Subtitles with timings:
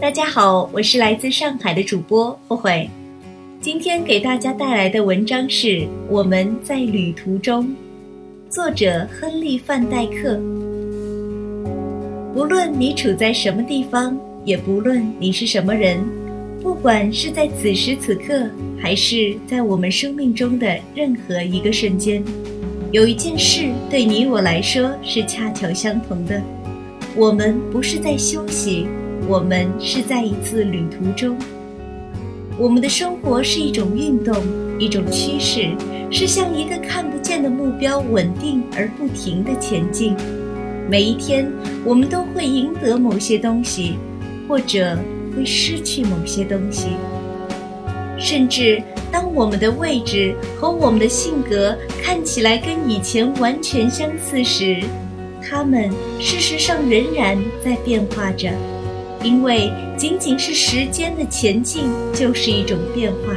[0.00, 2.90] 大家好，我是来自上海的主播慧慧。
[3.60, 5.66] 今天给大家带来的文章是
[6.08, 7.66] 《我们在旅途中》，
[8.48, 10.40] 作者亨利·范戴克。
[12.34, 16.02] 无论你处在什么地方，也不论你是什么人，
[16.62, 18.48] 不管是在此时此刻，
[18.80, 22.24] 还是在我们生命中的任何一个瞬间，
[22.90, 26.40] 有一件事对你我来说是恰巧相同的：
[27.14, 28.86] 我们不是在休息。
[29.30, 31.38] 我们是在一次旅途中，
[32.58, 34.34] 我们的生活是一种运动，
[34.76, 35.70] 一种趋势，
[36.10, 40.16] 是向一个看不见的目标稳定而不停的前进。
[40.88, 41.48] 每一天，
[41.84, 43.98] 我们都会赢得某些东西，
[44.48, 44.98] 或者
[45.36, 46.88] 会失去某些东西。
[48.18, 54.82] 甚至当我们的位置和我们的性格看起来跟以前完全相似时，
[55.40, 58.50] 它们事实上仍然在变化着。
[59.22, 63.34] 因为仅仅是时间的前进就是一种变化。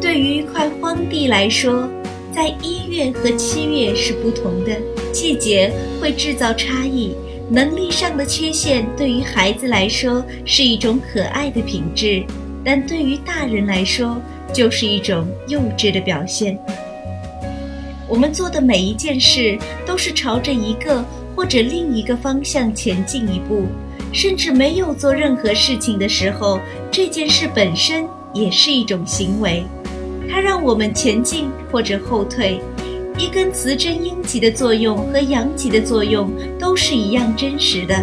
[0.00, 1.88] 对于一块荒地来说，
[2.34, 4.70] 在一月和七月是不同的，
[5.12, 5.70] 季节
[6.00, 7.14] 会制造差异。
[7.50, 12.24] 能力上的缺陷对于孩子来说是一种可爱的品质，
[12.64, 14.18] 但对于大人来说
[14.54, 16.58] 就是一种幼稚的表现。
[18.08, 21.04] 我们做的每一件事都是朝着一个
[21.36, 23.66] 或者另一个方向前进一步。
[24.12, 26.60] 甚至没有做任何事情的时候，
[26.90, 29.64] 这件事本身也是一种行为，
[30.30, 32.60] 它让我们前进或者后退。
[33.18, 37.94] 一根磁针阴极的作用和阳极的作用都是一样真实的，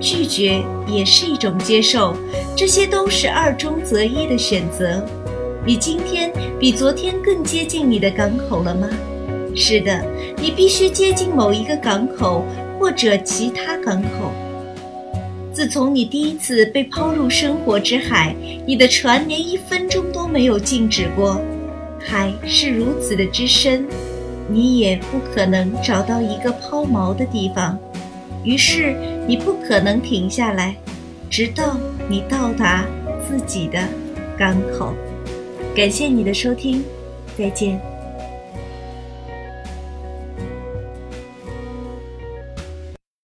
[0.00, 2.16] 拒绝也是一种接受，
[2.56, 5.04] 这些都是二中择一的选择。
[5.64, 8.88] 你今天比昨天更接近你的港口了吗？
[9.54, 10.04] 是的，
[10.40, 12.44] 你必须接近某一个港口
[12.78, 14.32] 或者其他港口。
[15.52, 18.34] 自从你第一次被抛入生活之海，
[18.66, 21.40] 你的船连一分钟都没有静止过。
[22.00, 23.86] 海是如此的之深，
[24.48, 27.78] 你也不可能找到一个抛锚的地方，
[28.42, 28.96] 于是
[29.26, 30.74] 你不可能停下来，
[31.28, 31.76] 直到
[32.08, 32.86] 你到达
[33.28, 33.78] 自己的
[34.38, 34.94] 港口。
[35.76, 36.82] 感谢你的收听，
[37.36, 37.91] 再见。